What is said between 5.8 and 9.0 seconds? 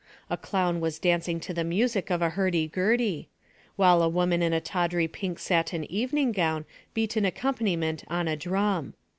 evening gown beat an accompaniment on a drum.